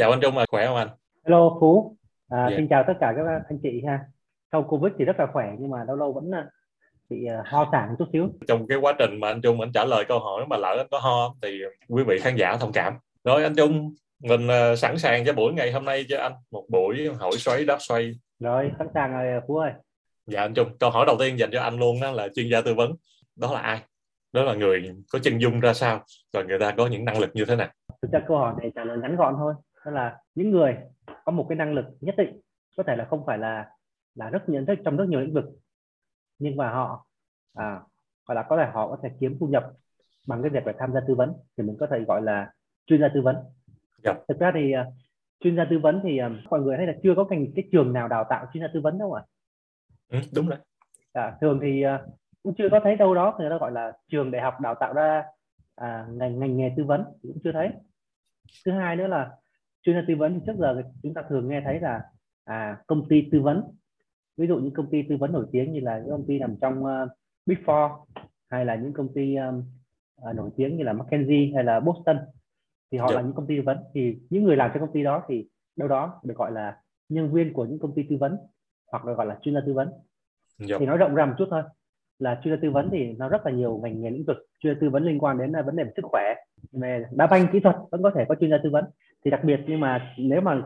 [0.00, 0.88] chào anh Trung mà khỏe không anh?
[1.26, 1.96] Hello Phú.
[2.28, 2.52] À, yeah.
[2.56, 4.00] xin chào tất cả các anh chị ha.
[4.52, 6.46] Sau Covid thì rất là khỏe nhưng mà lâu lâu vẫn à,
[7.08, 8.28] bị uh, ho sảng chút xíu.
[8.48, 10.86] Trong cái quá trình mà anh Trung anh trả lời câu hỏi mà lỡ anh
[10.90, 12.94] có ho thì quý vị khán giả thông cảm.
[13.24, 16.64] Rồi anh Trung mình uh, sẵn sàng cho buổi ngày hôm nay cho anh một
[16.68, 18.12] buổi hỏi xoáy đáp xoay.
[18.40, 19.72] Rồi sẵn sàng rồi Phú ơi.
[20.26, 22.60] Dạ anh Trung câu hỏi đầu tiên dành cho anh luôn đó là chuyên gia
[22.60, 22.92] tư vấn.
[23.36, 23.80] Đó là ai?
[24.32, 26.04] Đó là người có chân dung ra sao?
[26.32, 27.68] Và người ta có những năng lực như thế nào?
[28.02, 30.76] Thực ra câu hỏi này trả lời ngắn gọn thôi đó là những người
[31.24, 32.40] có một cái năng lực nhất định
[32.76, 33.70] có thể là không phải là
[34.14, 35.44] là rất nhận thức trong rất nhiều lĩnh vực
[36.38, 37.06] nhưng mà họ
[37.54, 37.80] à,
[38.28, 39.72] hoặc là có thể họ có thể kiếm thu nhập
[40.28, 42.52] bằng cái việc phải tham gia tư vấn thì mình có thể gọi là
[42.86, 43.44] chuyên gia tư vấn yeah.
[44.04, 44.14] Dạ.
[44.28, 44.94] thực ra thì uh,
[45.40, 47.92] chuyên gia tư vấn thì uh, mọi người thấy là chưa có ngành cái trường
[47.92, 49.22] nào đào tạo chuyên gia tư vấn đâu ạ
[50.08, 50.18] à?
[50.18, 50.58] ừ, đúng rồi
[51.12, 52.00] à, thường thì uh,
[52.42, 54.92] cũng chưa có thấy đâu đó người ta gọi là trường đại học đào tạo
[54.92, 55.24] ra
[55.74, 57.70] à, ngành ngành nghề tư vấn cũng chưa thấy
[58.64, 59.30] thứ hai nữa là
[59.82, 62.02] chuyên gia tư vấn thì trước giờ chúng ta thường nghe thấy là
[62.44, 63.62] à, công ty tư vấn
[64.36, 66.56] ví dụ những công ty tư vấn nổi tiếng như là những công ty nằm
[66.60, 67.08] trong uh,
[67.46, 68.04] Big Four
[68.50, 69.62] hay là những công ty um,
[70.30, 72.18] uh, nổi tiếng như là McKinsey hay là Boston
[72.92, 73.16] thì họ yeah.
[73.16, 73.26] là dạ.
[73.26, 75.88] những công ty tư vấn thì những người làm cho công ty đó thì đâu
[75.88, 76.76] đó được gọi là
[77.08, 78.36] nhân viên của những công ty tư vấn
[78.92, 80.70] hoặc là gọi là chuyên gia tư vấn yeah.
[80.70, 80.76] Dạ.
[80.78, 81.62] thì nói rộng ra một chút thôi
[82.18, 84.74] là chuyên gia tư vấn thì nó rất là nhiều ngành nghề lĩnh vực chuyên
[84.74, 86.34] gia tư vấn liên quan đến vấn đề về sức khỏe
[86.72, 88.84] về đá banh kỹ thuật vẫn có thể có chuyên gia tư vấn
[89.24, 90.62] thì đặc biệt nhưng mà nếu mà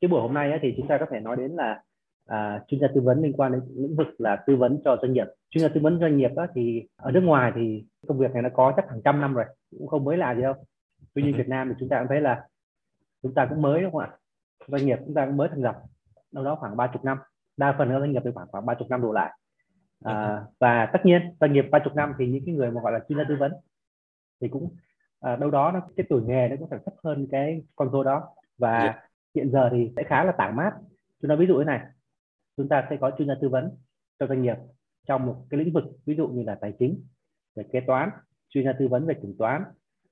[0.00, 1.82] cái buổi hôm nay ấy, thì chúng ta có thể nói đến là
[2.26, 5.12] à, chuyên gia tư vấn liên quan đến lĩnh vực là tư vấn cho doanh
[5.12, 5.26] nghiệp.
[5.50, 8.42] Chuyên gia tư vấn doanh nghiệp đó, thì ở nước ngoài thì công việc này
[8.42, 9.44] nó có chắc hàng trăm năm rồi
[9.78, 10.54] cũng không mới lạ gì đâu.
[11.14, 12.46] Tuy nhiên Việt Nam thì chúng ta cũng thấy là
[13.22, 14.10] chúng ta cũng mới đúng không ạ?
[14.66, 15.76] Doanh nghiệp chúng ta cũng mới thành lập
[16.32, 17.18] đâu đó khoảng ba chục năm
[17.56, 19.38] đa phần các doanh nghiệp thì khoảng khoảng ba chục năm đổ lại.
[20.04, 22.92] À, và tất nhiên doanh nghiệp ba chục năm thì những cái người mà gọi
[22.92, 23.52] là chuyên gia tư vấn
[24.40, 24.76] thì cũng
[25.20, 28.02] à, đâu đó nó cái tuổi nghề nó cũng phải thấp hơn cái con số
[28.02, 28.28] đó.
[28.58, 28.96] Và yeah.
[29.34, 30.72] hiện giờ thì sẽ khá là tản mát.
[31.22, 31.80] Chúng ta ví dụ thế này
[32.56, 33.70] chúng ta sẽ có chuyên gia tư vấn
[34.18, 34.56] cho doanh nghiệp
[35.08, 37.04] trong một cái lĩnh vực ví dụ như là tài chính
[37.56, 38.10] về kế toán
[38.48, 39.62] chuyên gia tư vấn về kiểm toán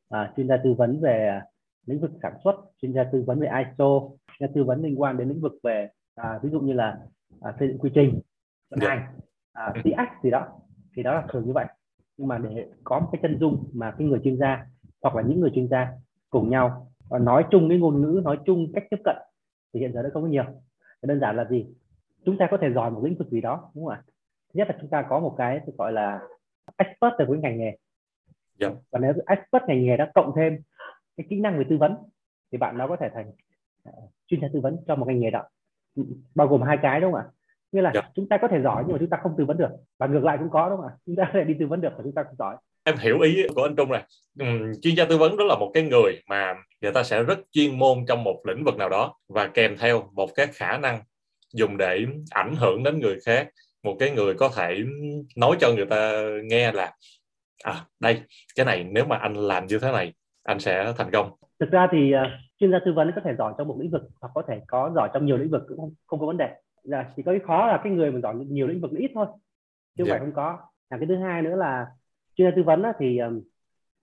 [0.08, 1.40] à, chuyên gia tư vấn về
[1.86, 4.00] lĩnh vực sản xuất chuyên gia tư vấn về ISO
[4.38, 6.98] chuyên gia tư vấn liên quan đến lĩnh vực về à, ví dụ như là
[7.40, 8.20] à, xây dựng quy trình
[8.70, 9.18] vận hành
[9.52, 10.48] à, TX gì đó.
[10.96, 11.66] Thì đó là thường như vậy.
[12.16, 14.66] Nhưng mà để có một cái chân dung mà cái người chuyên gia
[15.04, 15.88] hoặc là những người chuyên gia
[16.30, 19.16] cùng nhau và nói chung cái ngôn ngữ nói chung cách tiếp cận
[19.74, 20.44] thì hiện giờ đã không có nhiều
[21.02, 21.66] đơn giản là gì
[22.24, 24.02] chúng ta có thể giỏi một lĩnh vực gì đó đúng không ạ
[24.54, 26.20] thứ nhất là chúng ta có một cái gọi là
[26.76, 27.76] expert về với ngành nghề yeah.
[28.58, 28.70] Dạ.
[28.90, 30.58] và nếu expert ngành nghề đã cộng thêm
[31.16, 31.96] cái kỹ năng về tư vấn
[32.52, 33.32] thì bạn nó có thể thành
[33.88, 35.42] uh, chuyên gia tư vấn cho một ngành nghề đó
[36.34, 37.26] bao gồm hai cái đúng không ạ
[37.72, 38.04] như là yeah.
[38.04, 38.10] Dạ.
[38.14, 40.24] chúng ta có thể giỏi nhưng mà chúng ta không tư vấn được và ngược
[40.24, 42.02] lại cũng có đúng không ạ chúng ta có thể đi tư vấn được và
[42.02, 44.00] chúng ta không giỏi em hiểu ý của anh Trung rồi.
[44.38, 44.46] Ừ,
[44.82, 47.78] chuyên gia tư vấn đó là một cái người mà người ta sẽ rất chuyên
[47.78, 51.00] môn trong một lĩnh vực nào đó và kèm theo một cái khả năng
[51.52, 53.48] dùng để ảnh hưởng đến người khác
[53.82, 54.84] một cái người có thể
[55.36, 56.12] nói cho người ta
[56.44, 56.92] nghe là
[57.64, 58.20] à đây
[58.56, 60.12] cái này nếu mà anh làm như thế này
[60.42, 61.30] anh sẽ thành công.
[61.60, 62.28] Thực ra thì uh,
[62.58, 64.92] chuyên gia tư vấn có thể giỏi trong một lĩnh vực hoặc có thể có
[64.94, 66.48] giỏi trong nhiều lĩnh vực cũng không, không có vấn đề.
[66.84, 69.26] Dạ, chỉ có cái khó là cái người mà giỏi nhiều lĩnh vực ít thôi
[69.96, 70.20] chứ không yeah.
[70.20, 70.58] phải không có.
[70.88, 71.86] À, cái thứ hai nữa là
[72.36, 73.40] chuyên tư vấn thì um,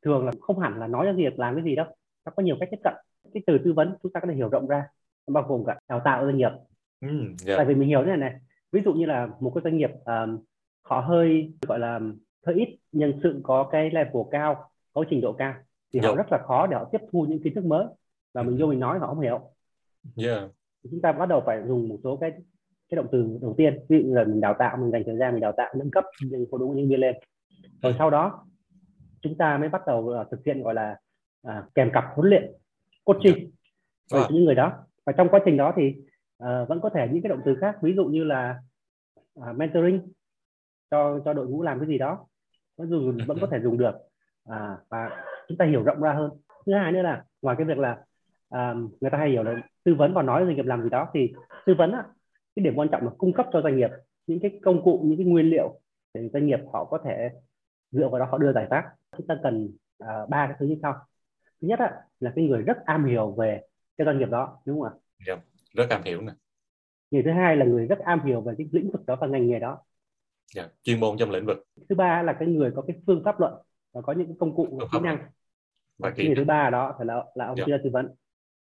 [0.06, 1.86] thường là không hẳn là nói cho việc làm cái gì đâu.
[2.26, 2.94] Nó có nhiều cách tiếp cận.
[3.34, 4.88] Cái từ tư vấn chúng ta có thể hiểu rộng ra
[5.28, 6.52] bao gồm cả đào tạo doanh nghiệp.
[7.02, 7.58] Mm, yeah.
[7.58, 8.34] tại vì mình hiểu thế này này
[8.72, 10.40] ví dụ như là một cái doanh nghiệp um,
[10.82, 12.00] họ hơi gọi là
[12.46, 15.54] hơi ít nhân sự có cái level cao có trình độ cao
[15.94, 16.10] thì yeah.
[16.10, 17.86] họ rất là khó để họ tiếp thu những kiến thức mới.
[18.34, 19.40] Và mình vô mình nói họ không hiểu.
[20.18, 20.52] Yeah.
[20.92, 22.32] chúng ta bắt đầu phải dùng một số cái
[22.90, 23.80] cái động từ đầu tiên.
[23.90, 26.04] Ví dụ là mình đào tạo mình dành thời gian mình đào tạo nâng cấp
[26.22, 27.16] những đội ngũ nhân viên lên
[27.82, 28.46] rồi sau đó
[29.22, 30.98] chúng ta mới bắt đầu uh, thực hiện gọi là
[31.48, 32.52] uh, kèm cặp huấn luyện
[33.04, 33.52] coaching
[34.12, 34.74] với những người đó.
[35.06, 35.96] Và trong quá trình đó thì
[36.44, 38.60] uh, vẫn có thể những cái động từ khác ví dụ như là
[39.40, 40.12] uh, mentoring
[40.92, 42.26] cho cho đội ngũ làm cái gì đó
[42.78, 43.96] vẫn dùng vẫn có thể dùng được.
[44.46, 46.32] À, và chúng ta hiểu rộng ra hơn.
[46.66, 48.04] Thứ hai nữa là ngoài cái việc là
[48.50, 51.10] à, người ta hay hiểu là tư vấn và nói doanh nghiệp làm gì đó
[51.14, 51.34] thì
[51.66, 52.04] tư vấn á,
[52.56, 53.90] cái điểm quan trọng là cung cấp cho doanh nghiệp
[54.28, 55.80] những cái công cụ những cái nguyên liệu
[56.14, 57.30] để doanh nghiệp họ có thể
[57.92, 58.84] dựa vào đó họ đưa giải pháp.
[59.18, 59.70] Chúng ta cần
[60.04, 60.94] uh, ba cái thứ như sau.
[61.62, 63.62] Thứ nhất á, là cái người rất am hiểu về
[63.98, 64.94] cái doanh nghiệp đó đúng không ạ?
[65.28, 66.32] Yeah, dạ, rất am hiểu nè.
[67.12, 69.48] Người thứ hai là người rất am hiểu về cái lĩnh vực đó và ngành
[69.48, 69.70] nghề đó.
[70.56, 71.58] Yeah, dạ, chuyên môn trong lĩnh vực.
[71.90, 73.54] Thứ ba là cái người có cái phương pháp luận
[73.94, 75.18] và có những cái công cụ kỹ năng.
[76.00, 77.70] Và kỹ người thứ ba đó phải là là ông yeah.
[77.70, 77.78] Dạ.
[77.84, 78.10] tư vấn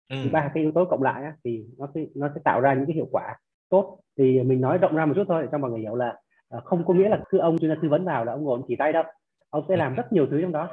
[0.08, 0.16] ừ.
[0.32, 2.86] ba cái yếu tố cộng lại á, thì nó sẽ nó sẽ tạo ra những
[2.86, 3.36] cái hiệu quả
[3.68, 4.00] tốt.
[4.18, 6.20] Thì mình nói rộng ra một chút thôi cho mọi người hiểu là à,
[6.50, 8.60] Ờ, không có nghĩa là cứ ông chuyên gia tư vấn vào là ông ngồi
[8.68, 9.04] chỉ tay đâu
[9.50, 10.68] ông sẽ làm rất nhiều thứ trong đó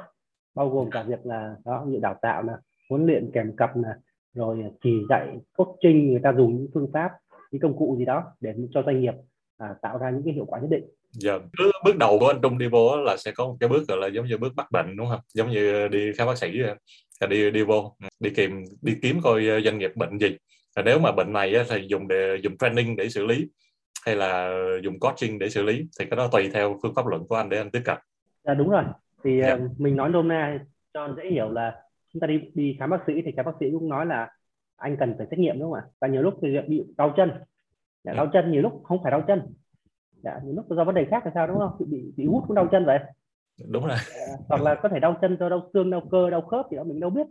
[0.54, 2.58] bao gồm cả việc là đó như đào tạo là
[2.90, 3.94] huấn luyện kèm cặp là
[4.34, 7.10] rồi chỉ dạy coaching người ta dùng những phương pháp
[7.50, 9.14] những công cụ gì đó để cho doanh nghiệp
[9.58, 11.38] à, tạo ra những cái hiệu quả nhất định Dạ.
[11.38, 13.98] Bước, bước đầu của anh Trung đi vô là sẽ có một cái bước gọi
[13.98, 15.20] là giống như bước bắt bệnh đúng không?
[15.34, 16.58] Giống như đi khám bác sĩ
[17.28, 20.36] đi đi vô đi tìm đi kiếm coi doanh nghiệp bệnh gì.
[20.76, 23.48] Và nếu mà bệnh này thì dùng để dùng training để xử lý
[24.06, 24.52] hay là
[24.82, 27.48] dùng coaching để xử lý thì cái đó tùy theo phương pháp luận của anh
[27.48, 27.98] để anh tiếp cận.
[28.44, 28.84] Dạ đúng rồi.
[29.24, 29.54] Thì dạ.
[29.54, 30.58] uh, mình nói nôm na
[30.94, 33.66] cho dễ hiểu là chúng ta đi đi khám bác sĩ thì khám bác sĩ
[33.72, 34.30] cũng nói là
[34.76, 35.84] anh cần phải xét nghiệm đúng không ạ?
[36.00, 37.30] Và nhiều lúc thì bị đau chân.
[38.04, 39.42] Dạ, đau chân nhiều lúc không phải đau chân
[40.22, 42.54] dạ, những lúc do vấn đề khác là sao đúng không bị bị hút cũng
[42.54, 42.98] đau chân vậy
[43.68, 46.40] đúng rồi à, hoặc là có thể đau chân do đau xương đau cơ đau
[46.40, 47.26] khớp gì đó mình đâu biết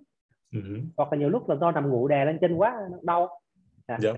[0.51, 0.83] uh-huh.
[0.97, 3.41] hoặc là nhiều lúc là do nằm ngủ đè lên chân quá đau
[3.87, 3.99] à.
[4.03, 4.15] yeah.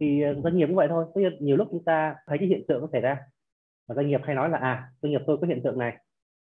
[0.00, 1.06] Thì ờ, doanh nghiệp cũng vậy thôi.
[1.14, 3.18] Có nhiều lúc chúng ta thấy cái hiện tượng có thể ra
[3.88, 5.96] và doanh nghiệp hay nói là à doanh nghiệp tôi có hiện tượng này.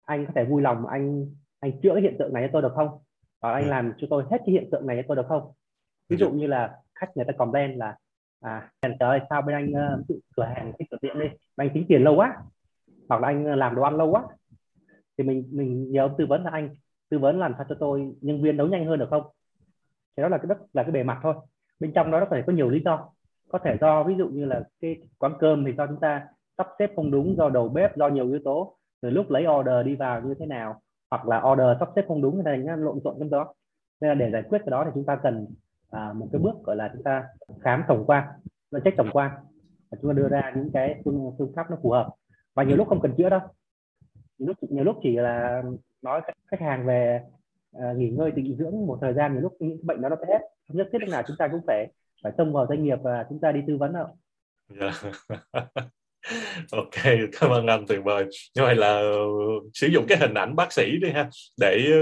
[0.06, 1.26] Anh có thể vui lòng anh
[1.60, 2.88] anh chữa cái hiện tượng này cho tôi được không?
[3.40, 3.68] Và anh ừ.
[3.68, 5.52] làm cho tôi hết cái hiện tượng này cho tôi được không?
[6.08, 7.96] Ví dụ như là khách người ta comment là
[8.40, 10.06] à trời ơi sao bên anh uh,
[10.36, 12.36] cửa hàng cái cửa tiệm đi anh tính tiền lâu quá
[13.08, 14.24] hoặc là anh làm đồ ăn lâu quá.
[15.18, 16.70] Thì mình mình nhờ ông tư vấn là anh
[17.08, 19.22] tư vấn làm sao cho tôi nhân viên đấu nhanh hơn được không?
[20.16, 21.34] Thì đó là cái đất là cái bề mặt thôi.
[21.80, 23.08] Bên trong đó nó có thể có nhiều lý do
[23.52, 26.26] có thể do ví dụ như là cái quán cơm thì do chúng ta
[26.58, 29.86] sắp xếp không đúng do đầu bếp do nhiều yếu tố rồi lúc lấy order
[29.86, 33.00] đi vào như thế nào hoặc là order sắp xếp không đúng thì thành lộn
[33.04, 33.54] xộn trong đó.
[34.00, 35.46] Nên là để giải quyết cái đó thì chúng ta cần
[35.90, 37.24] à, một cái bước gọi là chúng ta
[37.60, 38.24] khám tổng quan
[38.70, 39.30] và check tổng quan
[39.90, 42.08] và chúng ta đưa ra những cái phương, phương pháp nó phù hợp.
[42.54, 43.40] Và nhiều lúc không cần chữa đâu.
[44.38, 45.62] Nhiều lúc nhiều lúc chỉ là
[46.02, 46.20] nói
[46.50, 47.20] khách hàng về
[47.72, 50.26] à, nghỉ ngơi tịnh dưỡng một thời gian nhiều lúc những bệnh đó nó sẽ
[50.28, 50.40] hết.
[50.68, 51.86] Không nhất thiết lúc nào chúng ta cũng phải
[52.22, 54.06] phải xông vào doanh nghiệp và chúng ta đi tư vấn đâu
[54.68, 54.92] dạ.
[55.52, 55.92] yeah.
[56.72, 56.90] Ok,
[57.40, 58.24] cảm ơn anh tuyệt vời.
[58.56, 59.18] Như vậy là ừ,
[59.74, 61.92] sử dụng cái hình ảnh bác sĩ đi ha, để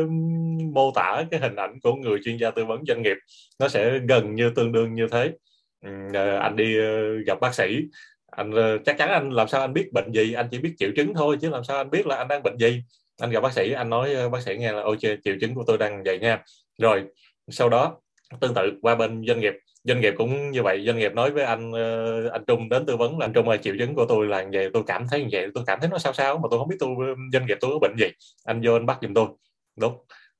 [0.72, 3.16] mô tả cái hình ảnh của người chuyên gia tư vấn doanh nghiệp.
[3.58, 5.32] Nó sẽ gần như tương đương như thế.
[6.14, 7.76] Ờ, anh đi ờ, gặp bác sĩ.
[8.26, 10.32] Anh ờ, chắc chắn anh, làm sao anh biết bệnh gì?
[10.32, 12.56] Anh chỉ biết triệu chứng thôi, chứ làm sao anh biết là anh đang bệnh
[12.58, 12.82] gì?
[13.20, 15.78] Anh gặp bác sĩ, anh nói bác sĩ nghe là ok triệu chứng của tôi
[15.78, 16.44] đang vậy nha.
[16.78, 17.04] Rồi,
[17.48, 18.00] sau đó,
[18.40, 19.54] tương tự qua bên doanh nghiệp
[19.84, 22.96] doanh nghiệp cũng như vậy, doanh nghiệp nói với anh ờ, anh Trung đến tư
[22.96, 25.28] vấn là, anh Trung ơi, triệu chứng của tôi là vậy, tôi cảm thấy như
[25.32, 26.88] vậy, tôi cảm thấy nó sao sao mà tôi không biết tôi
[27.32, 28.06] doanh nghiệp tôi có bệnh gì.
[28.44, 29.26] Anh vô anh bắt giùm tôi.
[29.76, 29.94] Đúng.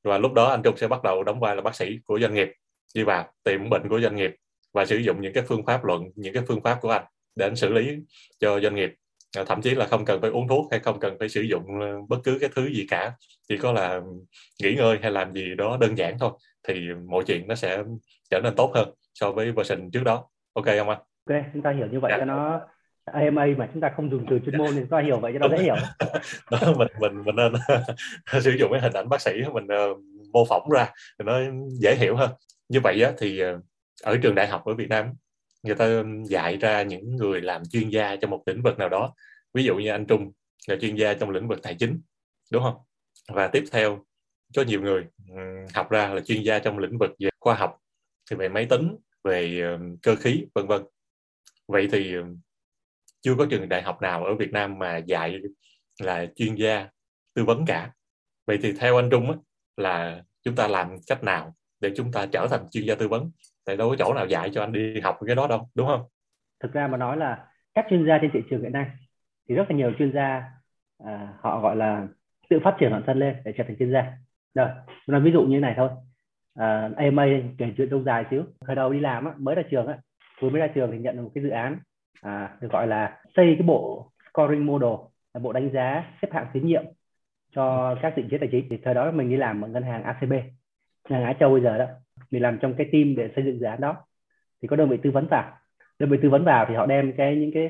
[0.05, 2.35] Và lúc đó anh Trung sẽ bắt đầu đóng vai là bác sĩ của doanh
[2.35, 2.49] nghiệp,
[2.95, 4.31] đi vào tìm bệnh của doanh nghiệp
[4.73, 7.05] và sử dụng những cái phương pháp luận, những cái phương pháp của anh
[7.35, 7.97] để anh xử lý
[8.41, 8.91] cho doanh nghiệp.
[9.37, 11.81] Ờ, thậm chí là không cần phải uống thuốc hay không cần phải sử dụng
[11.81, 13.13] ờ, bất cứ cái thứ gì cả,
[13.49, 14.01] chỉ có là
[14.63, 16.31] nghỉ ngơi hay làm gì đó đơn giản thôi
[16.69, 16.75] thì
[17.09, 17.83] mọi chuyện nó sẽ
[18.31, 18.89] trở nên tốt hơn
[19.21, 20.25] so với version trước đó.
[20.53, 20.99] Ok không anh?
[21.29, 22.19] Ok chúng ta hiểu như vậy dạ.
[22.19, 22.61] cho nó
[23.05, 25.49] AMA mà chúng ta không dùng từ chuyên môn thì chúng ta hiểu vậy cho
[25.49, 25.75] nó dễ hiểu.
[26.51, 27.53] Đó, mình mình mình nên
[28.43, 29.99] sử dụng cái hình ảnh bác sĩ mình uh,
[30.33, 30.87] mô phỏng ra
[31.19, 31.39] thì nó
[31.81, 32.31] dễ hiểu hơn.
[32.69, 33.61] Như vậy á, thì uh,
[34.03, 35.07] ở trường đại học ở Việt Nam
[35.63, 39.15] người ta dạy ra những người làm chuyên gia trong một lĩnh vực nào đó.
[39.55, 40.33] Ví dụ như anh Trung
[40.69, 42.01] là chuyên gia trong lĩnh vực tài chính
[42.53, 42.77] đúng không?
[43.29, 44.05] Và tiếp theo
[44.57, 45.05] có nhiều người
[45.75, 47.79] học ra là chuyên gia trong lĩnh vực về khoa học
[48.31, 49.63] thì về máy tính về
[50.03, 50.83] cơ khí vân vân.
[51.69, 52.17] Vậy thì
[53.21, 55.39] chưa có trường đại học nào ở Việt Nam mà dạy
[56.03, 56.89] là chuyên gia
[57.35, 57.93] tư vấn cả.
[58.47, 59.37] Vậy thì theo anh Trung á,
[59.77, 63.31] là chúng ta làm cách nào để chúng ta trở thành chuyên gia tư vấn?
[63.65, 66.03] Tại đâu có chỗ nào dạy cho anh đi học cái đó đâu đúng không?
[66.63, 68.87] Thực ra mà nói là các chuyên gia trên thị trường hiện nay
[69.49, 70.43] thì rất là nhiều chuyên gia
[71.05, 72.09] à, họ gọi là
[72.51, 74.13] tự phát triển bản thân lên để trở thành chuyên gia.
[74.55, 74.69] Rồi
[75.07, 75.89] nói ví dụ như này thôi
[76.61, 77.27] uh, AMA
[77.59, 78.43] kể chuyện lâu dài xíu.
[78.67, 79.99] Thời đầu đi làm á, mới ra trường á,
[80.41, 81.79] vừa mới ra trường thì nhận được một cái dự án
[82.23, 84.91] à, được gọi là xây cái bộ scoring model
[85.35, 86.85] là bộ đánh giá xếp hạng tín nhiệm
[87.55, 88.67] cho các định chế tài chính.
[88.71, 90.33] Thì thời đó mình đi làm ở ngân hàng ACB
[91.09, 91.87] ngân hàng Á Châu bây giờ đó.
[92.31, 93.97] Mình làm trong cái team để xây dựng dự án đó.
[94.63, 95.53] Thì có đơn vị tư vấn vào.
[95.99, 97.69] Đơn vị tư vấn vào thì họ đem cái những cái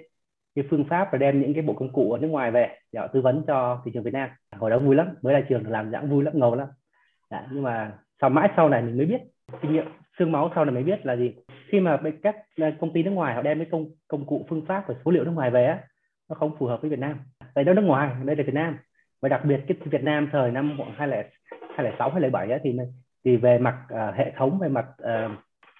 [0.55, 3.01] cái phương pháp và đem những cái bộ công cụ ở nước ngoài về để
[3.01, 4.31] họ tư vấn cho thị trường Việt Nam.
[4.57, 6.69] Hồi đó vui lắm mới ra trường làm dạng vui lắm ngầu lắm.
[7.31, 9.21] Đã, nhưng mà sau mãi sau này mình mới biết
[9.63, 9.85] kinh nghiệm
[10.19, 11.35] xương máu sau này mới biết là gì.
[11.69, 14.67] Khi mà các à, công ty nước ngoài họ đem cái công công cụ phương
[14.67, 15.81] pháp và số liệu nước ngoài về á
[16.29, 17.19] nó không phù hợp với Việt Nam.
[17.55, 18.79] Tại đó nước ngoài đây là Việt Nam.
[19.23, 21.29] Và đặc biệt cái Việt Nam thời năm hai lẻ
[21.77, 22.77] hai lẻ thì
[23.25, 25.31] thì về mặt uh, hệ thống về mặt uh,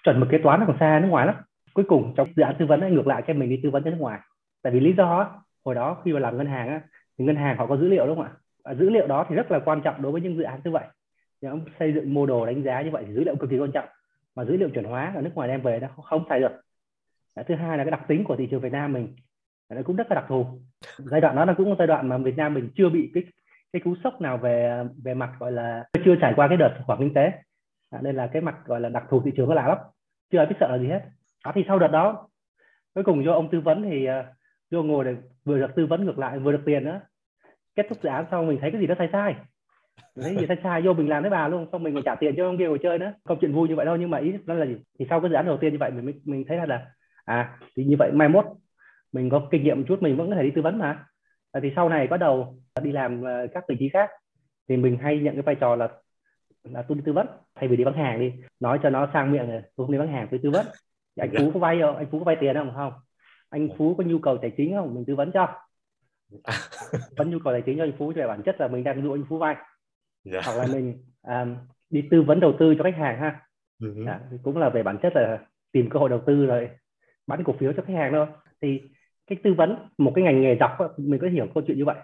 [0.03, 1.35] chuẩn mực kế toán nó còn xa nước ngoài lắm.
[1.73, 3.83] Cuối cùng trong dự án tư vấn ấy, ngược lại cho mình đi tư vấn
[3.83, 4.19] cho nước ngoài.
[4.63, 6.81] Tại vì lý do hồi đó khi mà làm ngân hàng á,
[7.19, 8.27] thì ngân hàng họ có dữ liệu đúng không
[8.63, 8.73] ạ?
[8.73, 10.83] Dữ liệu đó thì rất là quan trọng đối với những dự án như vậy
[11.41, 13.71] nhóm xây dựng mô đồ đánh giá như vậy thì dữ liệu cực kỳ quan
[13.71, 13.85] trọng.
[14.35, 16.51] Mà dữ liệu chuẩn hóa ở nước ngoài đem về nó không xài được.
[17.47, 19.15] Thứ hai là cái đặc tính của thị trường Việt Nam mình
[19.69, 20.45] nó cũng rất là đặc thù.
[20.97, 23.23] Giai đoạn đó là cũng một giai đoạn mà Việt Nam mình chưa bị cái
[23.73, 26.85] cái cú sốc nào về về mặt gọi là chưa trải qua cái đợt khủng
[26.87, 27.31] hoảng kinh tế.
[27.89, 29.77] À, nên là cái mặt gọi là đặc thù thị trường nó lạ lắm
[30.31, 31.01] chưa ai biết sợ là gì hết.
[31.45, 32.27] Đó thì sau đợt đó
[32.95, 34.25] cuối cùng do ông tư vấn thì à,
[34.71, 37.01] do ngồi để vừa được tư vấn ngược lại vừa được tiền nữa
[37.75, 39.35] kết thúc dự án xong mình thấy cái gì đó sai sai
[40.15, 42.33] mình thấy gì sai vô mình làm với bà luôn xong mình còn trả tiền
[42.37, 43.13] cho ông kia ngồi chơi nữa.
[43.23, 44.75] Không chuyện vui như vậy đâu nhưng mà ý đó là gì?
[44.99, 46.85] Thì sau cái dự án đầu tiên như vậy mình mình thấy là
[47.25, 48.45] à thì như vậy mai mốt
[49.11, 51.05] mình có kinh nghiệm một chút mình vẫn có thể đi tư vấn mà.
[51.51, 54.09] À, thì sau này bắt đầu đi làm ờ, các vị trí khác
[54.69, 55.89] thì mình hay nhận cái vai trò là
[56.63, 58.33] là tôi đi tư vấn thay vì đi bán hàng đi.
[58.59, 60.65] Nói cho nó sang miệng rồi tôi không đi bán hàng tôi tư vấn.
[61.17, 61.95] Thì anh phú có vay không?
[61.95, 62.73] Anh phú có vay tiền không?
[62.75, 62.93] Không.
[63.49, 64.95] Anh phú có nhu cầu tài chính không?
[64.95, 65.47] Mình tư vấn cho.
[67.17, 69.13] Vẫn nhu cầu tài chính cho anh phú về bản chất là mình đang dụ
[69.13, 69.55] anh phú vay
[70.25, 70.45] yeah.
[70.45, 70.51] Dạ.
[70.51, 71.55] hoặc là mình um,
[71.89, 73.41] đi tư vấn đầu tư cho khách hàng ha
[73.79, 74.07] uh-huh.
[74.07, 75.39] à, cũng là về bản chất là
[75.71, 76.69] tìm cơ hội đầu tư rồi
[77.27, 78.27] bán cổ phiếu cho khách hàng thôi
[78.61, 78.81] thì
[79.27, 81.97] cái tư vấn một cái ngành nghề dọc mình có hiểu câu chuyện như vậy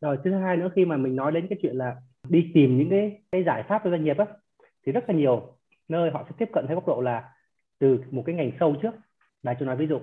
[0.00, 1.96] rồi thứ hai nữa khi mà mình nói đến cái chuyện là
[2.28, 4.26] đi tìm những cái cái giải pháp cho doanh nghiệp á
[4.86, 5.56] thì rất là nhiều
[5.88, 7.30] nơi họ sẽ tiếp cận theo góc độ là
[7.78, 8.94] từ một cái ngành sâu trước
[9.42, 9.98] là cho nói ví dụ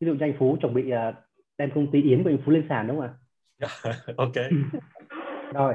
[0.00, 1.14] ví dụ như anh phú chuẩn bị uh,
[1.58, 3.14] đem công ty yến của anh phú lên sàn đúng không ạ
[4.16, 4.34] ok
[5.54, 5.74] rồi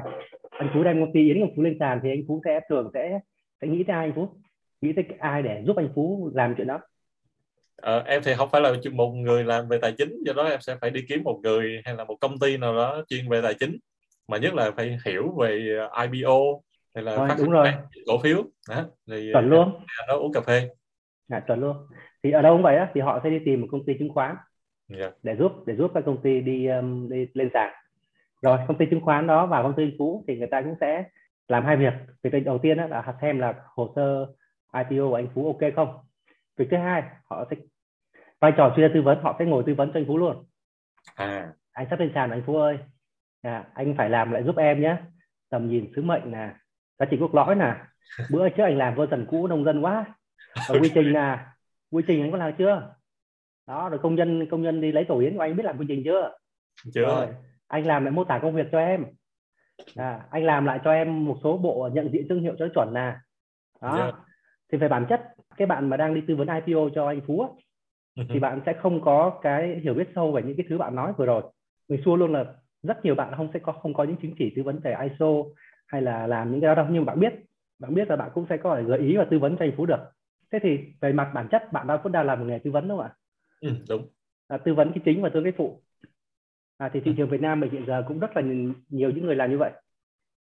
[0.62, 2.90] anh phú đem công ty yến anh phú lên sàn thì anh phú sẽ thường
[2.94, 3.20] sẽ
[3.60, 4.28] sẽ nghĩ tới ai anh phú?
[4.80, 6.80] Nghĩ tới ai để giúp anh phú làm chuyện đó?
[7.76, 10.60] Ờ, em thì không phải là một người làm về tài chính do đó em
[10.60, 13.40] sẽ phải đi kiếm một người hay là một công ty nào đó chuyên về
[13.42, 13.78] tài chính.
[14.28, 16.38] Mà nhất là phải hiểu về IPO
[16.94, 17.68] hay là rồi, phát đúng rồi.
[18.06, 18.42] cổ phiếu.
[18.68, 19.72] Đó thì chuẩn luôn.
[20.08, 20.68] đó uống cà phê.
[21.28, 21.76] À, chuẩn luôn.
[22.22, 24.08] Thì ở đâu cũng vậy á thì họ sẽ đi tìm một công ty chứng
[24.08, 24.36] khoán
[24.98, 25.00] yeah.
[25.00, 25.10] Dạ.
[25.22, 27.72] để giúp để giúp các công ty đi, um, đi lên sàn
[28.42, 31.04] rồi công ty chứng khoán đó và công ty phú thì người ta cũng sẽ
[31.48, 31.92] làm hai việc.
[32.22, 34.26] Việc đầu tiên đó là xem là hồ sơ
[34.74, 35.98] IPO của anh Phú ok không?
[36.56, 37.56] Việc thứ hai họ sẽ
[38.40, 40.44] vai trò chuyên gia tư vấn họ sẽ ngồi tư vấn cho anh Phú luôn.
[41.14, 41.52] À.
[41.72, 42.78] Anh sắp lên sàn anh Phú ơi.
[43.42, 44.96] À, anh phải làm lại giúp em nhé.
[45.50, 46.54] Tầm nhìn sứ mệnh nè
[46.98, 47.74] giá trị cốt lõi nè.
[48.30, 50.04] Bữa trước anh làm vô tần cũ nông dân quá.
[50.68, 51.38] Và quy trình nè
[51.90, 52.94] quy trình anh có làm chưa?
[53.66, 55.86] Đó rồi công nhân công nhân đi lấy tổ yến của anh biết làm quy
[55.88, 56.32] trình chưa?
[56.94, 57.02] Chưa.
[57.02, 57.26] Rồi,
[57.72, 59.04] anh làm lại mô tả công việc cho em.
[59.96, 62.94] À, anh làm lại cho em một số bộ nhận diện thương hiệu cho chuẩn
[62.94, 63.14] nè.
[63.80, 64.14] Đó yeah.
[64.72, 65.20] thì về bản chất
[65.56, 67.56] cái bạn mà đang đi tư vấn IPO cho anh Phú
[68.28, 71.12] thì bạn sẽ không có cái hiểu biết sâu về những cái thứ bạn nói
[71.16, 71.42] vừa rồi.
[71.88, 72.44] Mình xua luôn là
[72.82, 75.26] rất nhiều bạn không sẽ có không có những chứng chỉ tư vấn về ISO
[75.86, 76.86] hay là làm những cái đó đâu.
[76.90, 77.32] Nhưng bạn biết
[77.78, 79.72] bạn biết là bạn cũng sẽ có thể gợi ý và tư vấn cho anh
[79.76, 80.00] Phú được.
[80.52, 82.88] Thế thì về mặt bản chất bạn đang vẫn đang làm một nghề tư vấn
[82.88, 83.14] đúng không ạ?
[83.60, 84.08] Ừ, đúng.
[84.48, 85.82] À, tư vấn cái chính và tư vấn cái phụ
[86.82, 87.14] à, thì thị ừ.
[87.16, 88.42] trường Việt Nam mình hiện giờ cũng rất là
[88.88, 89.72] nhiều những người làm như vậy.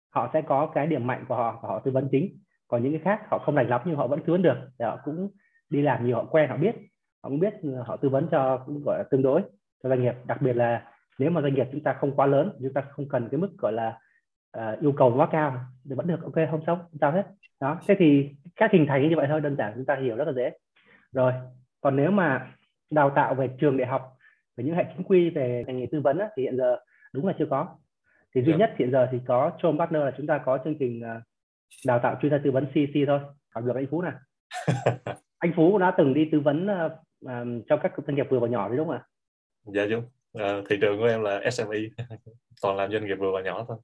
[0.09, 2.37] Họ sẽ có cái điểm mạnh của họ và họ tư vấn chính.
[2.67, 4.57] Còn những cái khác họ không lành lắm nhưng họ vẫn tư vấn được.
[4.79, 5.29] Để họ cũng
[5.69, 6.75] đi làm nhiều họ quen họ biết.
[7.23, 7.53] Họ cũng biết
[7.85, 9.41] họ tư vấn cho cũng gọi là tương đối
[9.83, 10.13] cho doanh nghiệp.
[10.25, 13.09] Đặc biệt là nếu mà doanh nghiệp chúng ta không quá lớn chúng ta không
[13.09, 13.99] cần cái mức gọi là
[14.57, 15.55] uh, yêu cầu quá cao
[15.89, 17.25] thì vẫn được ok không sống sao hết.
[17.59, 20.27] Đó thế thì các hình thành như vậy thôi đơn giản chúng ta hiểu rất
[20.27, 20.51] là dễ.
[21.11, 21.33] Rồi
[21.81, 22.51] còn nếu mà
[22.91, 24.14] đào tạo về trường đại học
[24.57, 26.77] về những hệ chính quy về ngành nghề tư vấn á, thì hiện giờ
[27.13, 27.77] đúng là chưa có
[28.35, 28.59] thì duy yeah.
[28.59, 28.67] Dạ.
[28.67, 31.23] nhất hiện giờ thì có Chôm Partner là chúng ta có chương trình uh,
[31.85, 33.19] đào tạo chuyên gia tư vấn CC thôi
[33.49, 34.13] hỏi được anh Phú này
[35.37, 36.91] anh Phú đã từng đi tư vấn uh,
[37.69, 39.03] cho các doanh nghiệp vừa và nhỏ đấy đúng không ạ?
[39.63, 40.03] Dạ đúng.
[40.33, 41.77] À, thị trường của em là SME,
[42.61, 43.77] toàn làm doanh nghiệp vừa và nhỏ thôi.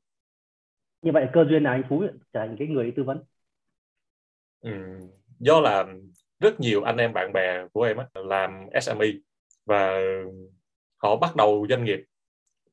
[1.01, 3.23] Như vậy cơ duyên là anh Phú trở thành cái người tư vấn?
[4.61, 4.71] Ừ,
[5.39, 5.85] do là
[6.39, 9.07] rất nhiều anh em bạn bè của em á, làm SME
[9.65, 10.01] và
[11.03, 11.99] họ bắt đầu doanh nghiệp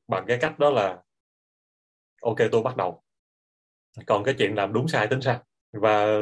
[0.07, 1.03] bằng cái cách đó là,
[2.21, 3.03] ok, tôi bắt đầu.
[4.05, 5.43] Còn cái chuyện làm đúng sai tính sao
[5.73, 6.19] và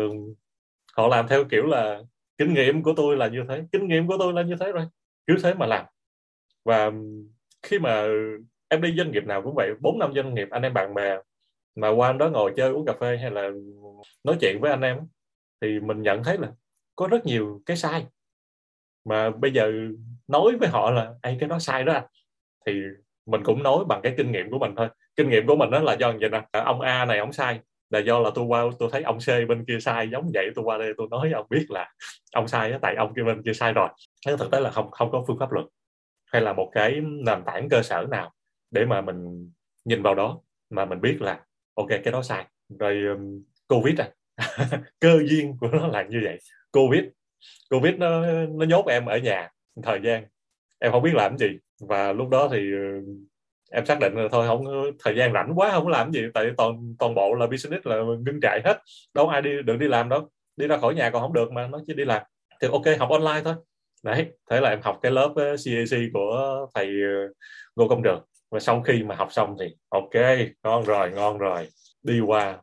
[0.94, 2.02] họ làm theo kiểu là,
[2.38, 4.88] kinh nghiệm của tôi là như thế, kinh nghiệm của tôi là như thế rồi,
[5.28, 5.86] cứ thế mà làm.
[6.66, 6.92] Và
[7.62, 8.08] khi mà
[8.68, 11.18] em đi doanh nghiệp nào cũng vậy, bốn năm doanh nghiệp, anh em bạn bè
[11.76, 13.50] mà qua đó ngồi chơi, uống cà phê hay là
[14.24, 15.00] nói chuyện với anh em
[15.62, 16.52] thì mình nhận thấy là
[16.96, 18.06] có rất nhiều cái sai
[19.10, 19.72] mà bây giờ
[20.28, 22.04] nói với họ là ai cái đó sai đó anh.
[22.66, 22.82] Thì
[23.26, 24.90] mình cũng nói bằng cái kinh nghiệm của mình thôi.
[25.16, 26.46] Kinh nghiệm của mình đó là do vậy nè.
[26.52, 27.60] Ờ, ông A này ông sai
[27.90, 30.66] là do là tôi qua tôi thấy ông C bên kia sai giống vậy tôi
[30.66, 31.94] qua đây tôi nói ông biết là
[32.34, 33.90] ông sai đó, tại ông kia bên kia sai rồi.
[34.28, 35.66] Thế thực tế là không không có phương pháp luật
[36.34, 38.32] hay là một cái nền tảng cơ sở nào
[38.72, 39.52] để mà mình
[39.86, 41.40] nhìn vào đó mà mình biết là
[41.76, 42.46] ok cái đó sai.
[42.80, 44.10] Rồi um, covid à.
[45.00, 46.40] Cơ duyên của nó là như vậy.
[46.72, 47.04] Covid
[47.70, 49.50] covid nó nó nhốt em ở nhà
[49.84, 50.24] thời gian.
[50.80, 51.48] Em không biết làm gì.
[51.82, 53.02] Và lúc đó thì ờ,
[53.72, 54.66] em xác định là thôi không
[55.04, 56.22] thời gian rảnh quá không làm gì.
[56.34, 58.78] Tại toàn toàn bộ là business là ngưng chạy hết.
[59.14, 60.30] Đâu ai đi, được đi làm đâu.
[60.58, 62.22] Đi ra khỏi nhà còn không được mà nó chỉ đi làm.
[62.62, 63.56] Thì ok, học online thôi.
[64.04, 67.34] Đấy, thế là em học cái lớp ờ, CAC của thầy ờ,
[67.76, 70.14] Ngô Công Trường và sau khi mà học xong thì ok,
[70.64, 71.68] ngon rồi ngon rồi.
[72.04, 72.58] Đi qua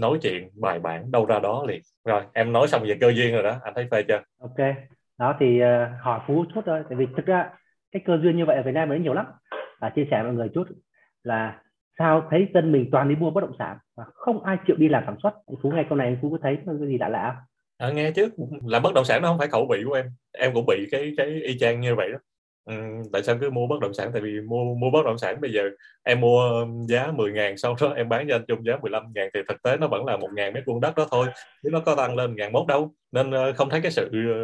[0.00, 1.80] nói chuyện bài bản đâu ra đó liền.
[2.04, 3.56] Rồi em nói xong về cơ duyên rồi đó.
[3.62, 4.20] Anh thấy phê chưa?
[4.40, 4.76] Ok.
[5.18, 6.82] Đó thì uh, hỏi phú chút thôi.
[6.88, 7.50] Tại vì thực ra
[7.92, 9.26] cái cơ duyên như vậy ở Việt Nam mới nhiều lắm.
[9.80, 10.64] À, chia sẻ mọi người chút
[11.22, 11.60] là
[11.98, 14.88] sao thấy dân mình toàn đi mua bất động sản và không ai chịu đi
[14.88, 15.34] làm sản xuất.
[15.46, 17.36] Anh phú nghe câu này anh phú có thấy cái gì lạ lạ
[17.78, 18.30] à, nghe chứ.
[18.64, 20.06] Làm bất động sản nó không phải khẩu vị của em.
[20.32, 22.18] Em cũng bị cái cái y chang như vậy đó
[22.68, 22.74] ừ,
[23.12, 24.10] tại sao cứ mua bất động sản?
[24.12, 25.62] Tại vì mua mua bất động sản bây giờ
[26.02, 29.12] em mua um, giá 10 ngàn sau đó em bán cho anh chung giá 15
[29.14, 31.26] ngàn thì thực tế nó vẫn là một ngàn mét vuông đất đó thôi.
[31.62, 32.92] Chứ nó có tăng lên ngàn mốt đâu.
[33.12, 34.38] Nên ờ, không thấy cái sự ờ,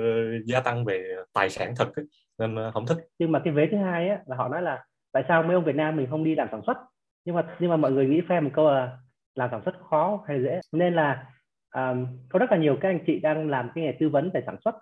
[0.47, 2.04] gia tăng về tài sản thật ấy.
[2.38, 2.99] nên ờ, không thích.
[3.19, 5.64] Nhưng mà cái vế thứ hai á, là họ nói là tại sao mấy ông
[5.64, 6.76] Việt Nam mình không đi làm sản xuất?
[7.25, 8.99] Nhưng mà nhưng mà mọi người nghĩ phe một câu là
[9.35, 10.61] làm sản xuất khó hay dễ?
[10.73, 11.26] Nên là
[11.75, 14.43] um, có rất là nhiều các anh chị đang làm cái nghề tư vấn về
[14.47, 14.75] sản xuất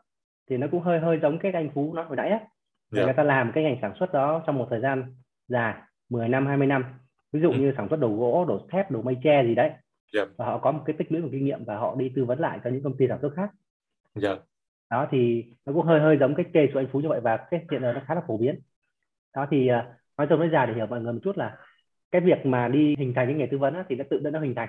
[0.51, 2.41] thì nó cũng hơi hơi giống cái anh Phú nói hồi nãy á
[2.93, 3.03] yeah.
[3.03, 3.05] Dạ.
[3.05, 5.15] người ta làm cái ngành sản xuất đó trong một thời gian
[5.49, 5.75] dài
[6.09, 6.85] 10 năm 20 năm
[7.33, 7.59] ví dụ ừ.
[7.59, 9.81] như sản xuất đồ gỗ đồ thép đồ mây tre gì đấy yeah.
[10.13, 10.25] Dạ.
[10.37, 12.41] và họ có một cái tích lũy một kinh nghiệm và họ đi tư vấn
[12.41, 13.51] lại cho những công ty sản xuất khác
[14.23, 14.39] yeah.
[14.39, 14.45] Dạ.
[14.91, 17.37] đó thì nó cũng hơi hơi giống cái case của anh Phú như vậy và
[17.37, 18.61] cái hiện giờ nó khá là phổ biến
[19.35, 19.85] đó thì uh,
[20.19, 21.57] nói chung nói dài để hiểu mọi người một chút là
[22.11, 24.33] cái việc mà đi hình thành cái nghề tư vấn á, thì nó tự nhiên
[24.33, 24.69] nó hình thành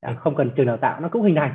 [0.00, 1.54] à, không cần trường đào tạo nó cũng hình thành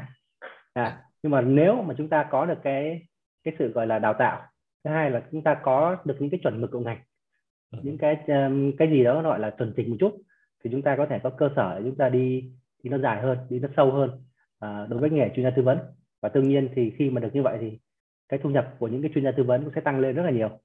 [0.74, 3.02] à, nhưng mà nếu mà chúng ta có được cái
[3.44, 4.48] cái sự gọi là đào tạo
[4.84, 7.00] thứ hai là chúng ta có được những cái chuẩn mực của ngành
[7.72, 7.80] ừ.
[7.84, 10.22] những cái um, cái gì đó gọi là chuẩn trình một chút
[10.64, 12.52] thì chúng ta có thể có cơ sở để chúng ta đi
[12.84, 14.24] đi nó dài hơn đi nó sâu hơn
[14.60, 15.78] à, đối với nghề chuyên gia tư vấn.
[16.22, 17.80] Và tự nhiên thì khi mà được như vậy thì
[18.30, 20.24] cái thu nhập của những cái chuyên gia tư vấn cũng sẽ tăng lên rất
[20.24, 20.50] là nhiều